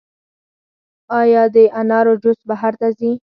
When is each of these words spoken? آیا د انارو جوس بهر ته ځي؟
آیا 1.21 1.43
د 1.53 1.57
انارو 1.79 2.13
جوس 2.23 2.39
بهر 2.49 2.73
ته 2.81 2.87
ځي؟ 2.97 3.11